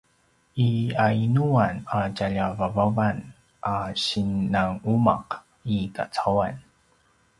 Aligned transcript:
i 0.63 0.67
yainuan 0.93 1.75
a 1.97 1.99
tjalja 2.15 2.47
vavavan 2.57 3.17
a 3.73 3.75
sinanumaq 4.05 5.27
i 5.75 5.77
kacauan? 5.95 6.55